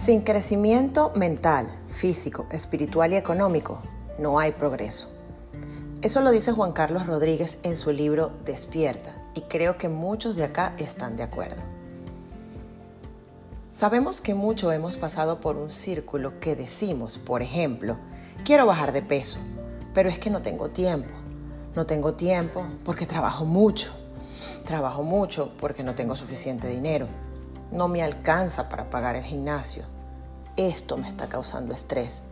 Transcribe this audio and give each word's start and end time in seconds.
Sin 0.00 0.22
crecimiento 0.22 1.12
mental, 1.14 1.68
físico, 1.88 2.46
espiritual 2.50 3.12
y 3.12 3.16
económico, 3.16 3.82
no 4.18 4.38
hay 4.38 4.52
progreso. 4.52 5.10
Eso 6.00 6.22
lo 6.22 6.30
dice 6.30 6.52
Juan 6.52 6.72
Carlos 6.72 7.06
Rodríguez 7.06 7.58
en 7.64 7.76
su 7.76 7.92
libro 7.92 8.32
Despierta 8.46 9.14
y 9.34 9.42
creo 9.42 9.76
que 9.76 9.90
muchos 9.90 10.36
de 10.36 10.44
acá 10.44 10.72
están 10.78 11.18
de 11.18 11.22
acuerdo. 11.22 11.60
Sabemos 13.68 14.22
que 14.22 14.32
mucho 14.32 14.72
hemos 14.72 14.96
pasado 14.96 15.42
por 15.42 15.56
un 15.56 15.68
círculo 15.68 16.40
que 16.40 16.56
decimos, 16.56 17.18
por 17.18 17.42
ejemplo, 17.42 17.98
quiero 18.42 18.64
bajar 18.64 18.92
de 18.92 19.02
peso, 19.02 19.36
pero 19.92 20.08
es 20.08 20.18
que 20.18 20.30
no 20.30 20.40
tengo 20.40 20.70
tiempo. 20.70 21.12
No 21.76 21.84
tengo 21.84 22.14
tiempo 22.14 22.64
porque 22.86 23.04
trabajo 23.04 23.44
mucho. 23.44 23.90
Trabajo 24.64 25.02
mucho 25.02 25.52
porque 25.60 25.82
no 25.82 25.94
tengo 25.94 26.16
suficiente 26.16 26.68
dinero. 26.68 27.06
No 27.72 27.86
me 27.88 28.02
alcanza 28.02 28.68
para 28.68 28.90
pagar 28.90 29.16
el 29.16 29.22
gimnasio. 29.22 29.84
Esto 30.56 30.96
me 30.96 31.08
está 31.08 31.28
causando 31.28 31.72
estrés. 31.72 32.24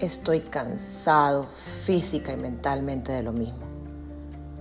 Estoy 0.00 0.40
cansado 0.40 1.46
física 1.84 2.32
y 2.32 2.36
mentalmente 2.36 3.12
de 3.12 3.22
lo 3.22 3.32
mismo. 3.32 3.70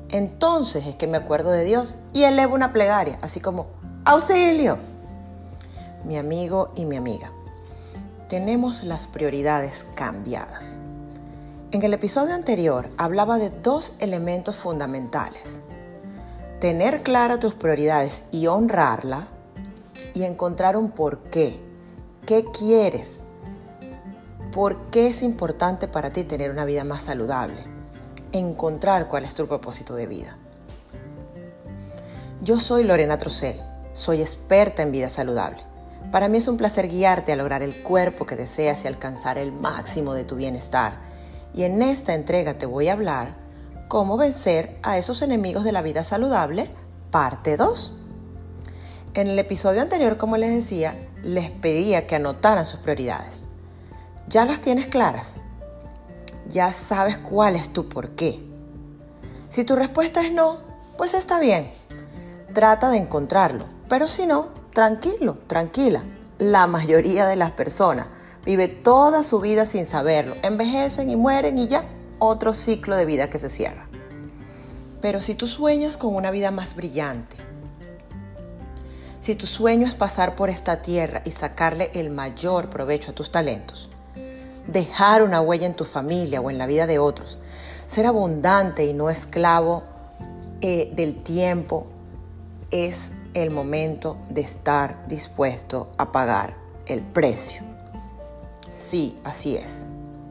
Entonces 0.09 0.85
es 0.85 0.95
que 0.95 1.07
me 1.07 1.17
acuerdo 1.17 1.51
de 1.51 1.63
Dios 1.63 1.95
y 2.13 2.23
elevo 2.23 2.55
una 2.55 2.73
plegaria, 2.73 3.17
así 3.21 3.39
como, 3.39 3.67
auxilio. 4.05 4.77
Mi 6.03 6.17
amigo 6.17 6.71
y 6.75 6.85
mi 6.85 6.97
amiga, 6.97 7.31
tenemos 8.27 8.83
las 8.83 9.07
prioridades 9.07 9.85
cambiadas. 9.95 10.79
En 11.71 11.83
el 11.83 11.93
episodio 11.93 12.33
anterior 12.33 12.89
hablaba 12.97 13.37
de 13.37 13.51
dos 13.51 13.93
elementos 13.99 14.55
fundamentales. 14.55 15.61
Tener 16.59 17.03
claras 17.03 17.39
tus 17.39 17.53
prioridades 17.53 18.23
y 18.31 18.47
honrarla 18.47 19.27
y 20.13 20.23
encontrar 20.23 20.77
un 20.77 20.91
por 20.91 21.19
qué. 21.23 21.59
¿Qué 22.25 22.45
quieres? 22.45 23.23
¿Por 24.51 24.89
qué 24.91 25.07
es 25.07 25.21
importante 25.21 25.87
para 25.87 26.11
ti 26.11 26.23
tener 26.23 26.51
una 26.51 26.65
vida 26.65 26.83
más 26.83 27.03
saludable? 27.03 27.65
Encontrar 28.31 29.07
cuál 29.07 29.23
es 29.25 29.35
tu 29.35 29.47
propósito 29.47 29.95
de 29.95 30.07
vida. 30.07 30.37
Yo 32.41 32.59
soy 32.59 32.83
Lorena 32.83 33.17
Trocel, 33.17 33.61
soy 33.93 34.21
experta 34.21 34.81
en 34.81 34.91
vida 34.91 35.09
saludable. 35.09 35.63
Para 36.11 36.29
mí 36.29 36.39
es 36.39 36.47
un 36.47 36.57
placer 36.57 36.87
guiarte 36.87 37.31
a 37.31 37.35
lograr 37.35 37.61
el 37.61 37.83
cuerpo 37.83 38.25
que 38.25 38.35
deseas 38.35 38.83
y 38.83 38.87
alcanzar 38.87 39.37
el 39.37 39.51
máximo 39.51 40.13
de 40.13 40.23
tu 40.23 40.35
bienestar. 40.35 40.93
Y 41.53 41.63
en 41.63 41.81
esta 41.81 42.13
entrega 42.13 42.57
te 42.57 42.65
voy 42.65 42.87
a 42.87 42.93
hablar 42.93 43.35
cómo 43.87 44.17
vencer 44.17 44.79
a 44.81 44.97
esos 44.97 45.21
enemigos 45.21 45.63
de 45.63 45.71
la 45.71 45.81
vida 45.81 46.03
saludable, 46.03 46.71
parte 47.11 47.57
2. 47.57 47.98
En 49.15 49.25
el 49.25 49.39
episodio 49.39 49.81
anterior, 49.81 50.17
como 50.17 50.37
les 50.37 50.53
decía, 50.53 50.95
les 51.23 51.49
pedía 51.49 52.05
que 52.05 52.15
anotaran 52.15 52.63
sus 52.63 52.79
prioridades. 52.79 53.47
¿Ya 54.27 54.45
las 54.45 54.61
tienes 54.61 54.87
claras? 54.87 55.39
¿Ya 56.47 56.71
sabes 56.73 57.17
cuál 57.17 57.55
es 57.55 57.73
tu 57.73 57.89
por 57.89 58.11
qué? 58.11 58.39
Si 59.49 59.63
tu 59.63 59.75
respuesta 59.75 60.21
es 60.21 60.31
no, 60.31 60.59
pues 60.95 61.15
está 61.15 61.39
bien. 61.39 61.71
Trata 62.53 62.91
de 62.91 62.97
encontrarlo, 62.97 63.65
pero 63.89 64.09
si 64.09 64.27
no, 64.27 64.49
tranquilo, 64.75 65.39
tranquila. 65.47 66.03
La 66.37 66.67
mayoría 66.67 67.25
de 67.25 67.35
las 67.35 67.49
personas 67.51 68.05
vive 68.45 68.67
toda 68.67 69.23
su 69.23 69.39
vida 69.39 69.65
sin 69.65 69.87
saberlo, 69.87 70.35
envejecen 70.43 71.09
y 71.09 71.15
mueren 71.15 71.57
y 71.57 71.67
ya, 71.67 71.83
otro 72.19 72.53
ciclo 72.53 72.95
de 72.95 73.05
vida 73.05 73.31
que 73.31 73.39
se 73.39 73.49
cierra. 73.49 73.87
Pero 75.01 75.23
si 75.23 75.33
tú 75.33 75.47
sueñas 75.47 75.97
con 75.97 76.15
una 76.15 76.29
vida 76.29 76.51
más 76.51 76.75
brillante, 76.75 77.48
si 79.19 79.35
tu 79.35 79.47
sueño 79.47 79.87
es 79.87 79.95
pasar 79.95 80.35
por 80.35 80.49
esta 80.49 80.81
tierra 80.81 81.21
y 81.25 81.31
sacarle 81.31 81.91
el 81.93 82.09
mayor 82.09 82.69
provecho 82.69 83.11
a 83.11 83.15
tus 83.15 83.31
talentos, 83.31 83.89
dejar 84.67 85.23
una 85.23 85.41
huella 85.41 85.67
en 85.67 85.75
tu 85.75 85.85
familia 85.85 86.41
o 86.41 86.49
en 86.49 86.57
la 86.57 86.67
vida 86.67 86.87
de 86.87 86.99
otros, 86.99 87.37
ser 87.87 88.05
abundante 88.05 88.85
y 88.85 88.93
no 88.93 89.09
esclavo 89.09 89.83
eh, 90.61 90.91
del 90.95 91.23
tiempo, 91.23 91.87
es 92.71 93.13
el 93.33 93.51
momento 93.51 94.17
de 94.29 94.41
estar 94.41 95.07
dispuesto 95.07 95.89
a 95.97 96.11
pagar 96.11 96.55
el 96.85 97.01
precio. 97.01 97.61
Sí, 98.71 99.19
así 99.23 99.55
es, 99.55 99.85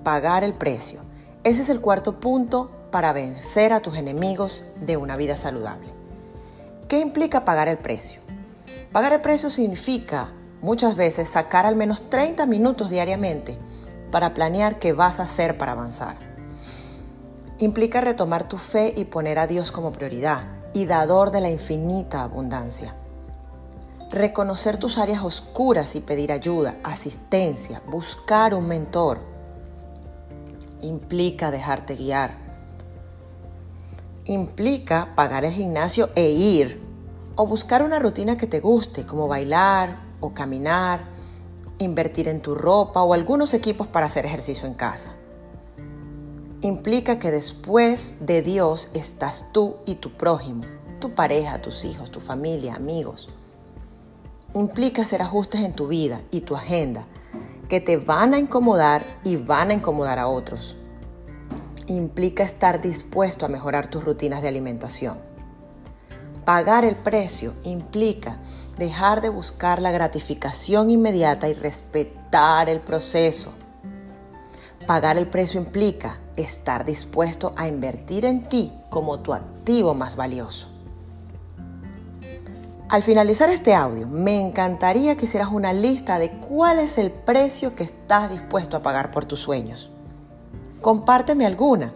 pagar 0.04 0.44
el 0.44 0.54
precio. 0.54 1.00
Ese 1.44 1.62
es 1.62 1.68
el 1.68 1.80
cuarto 1.80 2.20
punto 2.20 2.70
para 2.90 3.12
vencer 3.12 3.72
a 3.72 3.80
tus 3.80 3.96
enemigos 3.96 4.64
de 4.80 4.96
una 4.96 5.16
vida 5.16 5.36
saludable. 5.36 5.88
¿Qué 6.88 7.00
implica 7.00 7.44
pagar 7.44 7.68
el 7.68 7.78
precio? 7.78 8.17
Pagar 8.92 9.12
el 9.12 9.20
precio 9.20 9.50
significa 9.50 10.32
muchas 10.62 10.96
veces 10.96 11.28
sacar 11.28 11.66
al 11.66 11.76
menos 11.76 12.08
30 12.08 12.46
minutos 12.46 12.88
diariamente 12.88 13.58
para 14.10 14.32
planear 14.32 14.78
qué 14.78 14.94
vas 14.94 15.20
a 15.20 15.24
hacer 15.24 15.58
para 15.58 15.72
avanzar. 15.72 16.16
Implica 17.58 18.00
retomar 18.00 18.48
tu 18.48 18.56
fe 18.56 18.94
y 18.96 19.04
poner 19.04 19.38
a 19.38 19.46
Dios 19.46 19.72
como 19.72 19.92
prioridad 19.92 20.44
y 20.72 20.86
dador 20.86 21.30
de 21.30 21.42
la 21.42 21.50
infinita 21.50 22.22
abundancia. 22.22 22.94
Reconocer 24.10 24.78
tus 24.78 24.96
áreas 24.96 25.22
oscuras 25.22 25.94
y 25.94 26.00
pedir 26.00 26.32
ayuda, 26.32 26.76
asistencia, 26.82 27.82
buscar 27.86 28.54
un 28.54 28.68
mentor. 28.68 29.18
Implica 30.80 31.50
dejarte 31.50 31.94
guiar. 31.94 32.36
Implica 34.24 35.12
pagar 35.14 35.44
el 35.44 35.52
gimnasio 35.52 36.08
e 36.14 36.30
ir 36.30 36.87
o 37.38 37.46
buscar 37.46 37.84
una 37.84 38.00
rutina 38.00 38.36
que 38.36 38.48
te 38.48 38.58
guste, 38.58 39.06
como 39.06 39.28
bailar 39.28 40.00
o 40.18 40.34
caminar, 40.34 41.02
invertir 41.78 42.26
en 42.26 42.42
tu 42.42 42.56
ropa 42.56 43.04
o 43.04 43.14
algunos 43.14 43.54
equipos 43.54 43.86
para 43.86 44.06
hacer 44.06 44.26
ejercicio 44.26 44.66
en 44.66 44.74
casa. 44.74 45.14
Implica 46.62 47.20
que 47.20 47.30
después 47.30 48.26
de 48.26 48.42
Dios 48.42 48.88
estás 48.92 49.46
tú 49.52 49.76
y 49.86 49.94
tu 49.94 50.16
prójimo, 50.16 50.62
tu 50.98 51.14
pareja, 51.14 51.62
tus 51.62 51.84
hijos, 51.84 52.10
tu 52.10 52.18
familia, 52.18 52.74
amigos. 52.74 53.28
Implica 54.52 55.02
hacer 55.02 55.22
ajustes 55.22 55.60
en 55.60 55.74
tu 55.74 55.86
vida 55.86 56.20
y 56.32 56.40
tu 56.40 56.56
agenda 56.56 57.06
que 57.68 57.80
te 57.80 57.98
van 57.98 58.34
a 58.34 58.38
incomodar 58.38 59.04
y 59.22 59.36
van 59.36 59.70
a 59.70 59.74
incomodar 59.74 60.18
a 60.18 60.26
otros. 60.26 60.76
Implica 61.86 62.42
estar 62.42 62.80
dispuesto 62.80 63.46
a 63.46 63.48
mejorar 63.48 63.88
tus 63.88 64.02
rutinas 64.02 64.42
de 64.42 64.48
alimentación. 64.48 65.27
Pagar 66.48 66.86
el 66.86 66.96
precio 66.96 67.52
implica 67.62 68.38
dejar 68.78 69.20
de 69.20 69.28
buscar 69.28 69.82
la 69.82 69.90
gratificación 69.90 70.88
inmediata 70.88 71.46
y 71.46 71.52
respetar 71.52 72.70
el 72.70 72.80
proceso. 72.80 73.52
Pagar 74.86 75.18
el 75.18 75.26
precio 75.26 75.60
implica 75.60 76.20
estar 76.36 76.86
dispuesto 76.86 77.52
a 77.54 77.68
invertir 77.68 78.24
en 78.24 78.48
ti 78.48 78.72
como 78.88 79.20
tu 79.20 79.34
activo 79.34 79.92
más 79.92 80.16
valioso. 80.16 80.68
Al 82.88 83.02
finalizar 83.02 83.50
este 83.50 83.74
audio, 83.74 84.08
me 84.08 84.40
encantaría 84.40 85.18
que 85.18 85.26
hicieras 85.26 85.50
una 85.52 85.74
lista 85.74 86.18
de 86.18 86.30
cuál 86.30 86.78
es 86.78 86.96
el 86.96 87.10
precio 87.10 87.74
que 87.74 87.84
estás 87.84 88.30
dispuesto 88.30 88.78
a 88.78 88.82
pagar 88.82 89.10
por 89.10 89.26
tus 89.26 89.40
sueños. 89.40 89.90
Compárteme 90.80 91.44
alguna 91.44 91.92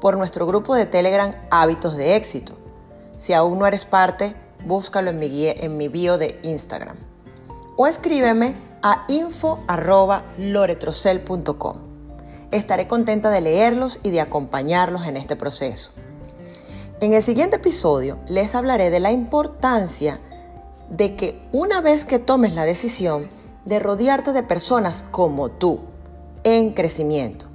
por 0.00 0.16
nuestro 0.16 0.46
grupo 0.46 0.74
de 0.74 0.86
Telegram 0.86 1.34
Hábitos 1.50 1.98
de 1.98 2.16
Éxito 2.16 2.56
si 3.16 3.32
aún 3.32 3.58
no 3.58 3.66
eres 3.66 3.84
parte, 3.84 4.34
búscalo 4.64 5.10
en 5.10 5.18
mi, 5.18 5.46
en 5.46 5.76
mi 5.76 5.88
bio 5.88 6.18
de 6.18 6.38
Instagram. 6.42 6.96
O 7.76 7.86
escríbeme 7.86 8.54
a 8.82 9.04
info.loretrocel.com. 9.08 11.76
Estaré 12.50 12.88
contenta 12.88 13.30
de 13.30 13.40
leerlos 13.40 13.98
y 14.02 14.10
de 14.10 14.20
acompañarlos 14.20 15.06
en 15.06 15.16
este 15.16 15.36
proceso. 15.36 15.90
En 17.00 17.12
el 17.12 17.22
siguiente 17.22 17.56
episodio 17.56 18.18
les 18.26 18.54
hablaré 18.54 18.90
de 18.90 19.00
la 19.00 19.10
importancia 19.10 20.20
de 20.88 21.16
que 21.16 21.42
una 21.52 21.80
vez 21.80 22.04
que 22.04 22.18
tomes 22.18 22.54
la 22.54 22.64
decisión 22.64 23.28
de 23.64 23.80
rodearte 23.80 24.32
de 24.32 24.42
personas 24.42 25.04
como 25.10 25.50
tú, 25.50 25.80
en 26.44 26.72
crecimiento. 26.72 27.46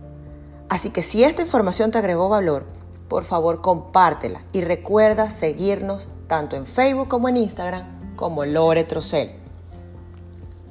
Así 0.68 0.90
que 0.90 1.02
si 1.02 1.24
esta 1.24 1.42
información 1.42 1.92
te 1.92 1.98
agregó 1.98 2.28
valor, 2.28 2.66
por 3.12 3.26
favor 3.26 3.60
compártela 3.60 4.42
y 4.54 4.62
recuerda 4.62 5.30
seguirnos 5.30 6.08
tanto 6.28 6.56
en 6.56 6.66
Facebook 6.66 7.10
como 7.10 7.28
en 7.28 7.36
Instagram 7.36 8.16
como 8.16 8.46
Lore 8.46 8.86
Trocel. 8.86 9.34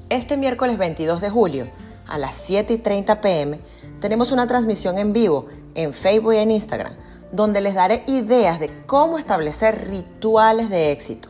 Este 0.08 0.38
miércoles 0.38 0.78
22 0.78 1.20
de 1.20 1.28
julio 1.28 1.66
a 2.08 2.16
las 2.16 2.34
7 2.36 2.72
y 2.72 2.78
30 2.78 3.20
pm 3.20 3.60
tenemos 4.00 4.32
una 4.32 4.46
transmisión 4.46 4.96
en 4.96 5.12
vivo 5.12 5.48
en 5.74 5.92
Facebook 5.92 6.32
y 6.32 6.38
en 6.38 6.50
Instagram 6.50 6.94
donde 7.30 7.60
les 7.60 7.74
daré 7.74 8.04
ideas 8.06 8.58
de 8.58 8.70
cómo 8.86 9.18
establecer 9.18 9.90
rituales 9.90 10.70
de 10.70 10.92
éxito. 10.92 11.28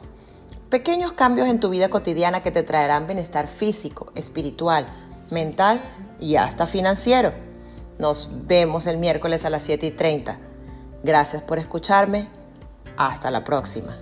Pequeños 0.68 1.14
cambios 1.14 1.48
en 1.48 1.58
tu 1.58 1.70
vida 1.70 1.88
cotidiana 1.88 2.44
que 2.44 2.52
te 2.52 2.62
traerán 2.62 3.08
bienestar 3.08 3.48
físico, 3.48 4.12
espiritual, 4.14 4.86
mental 5.28 5.80
y 6.20 6.36
hasta 6.36 6.68
financiero. 6.68 7.32
Nos 7.98 8.28
vemos 8.46 8.86
el 8.86 8.96
miércoles 8.96 9.44
a 9.44 9.50
las 9.50 9.62
7 9.62 9.86
y 9.86 9.90
30. 9.90 10.49
Gracias 11.02 11.42
por 11.42 11.58
escucharme. 11.58 12.28
Hasta 12.96 13.30
la 13.30 13.44
próxima. 13.44 13.96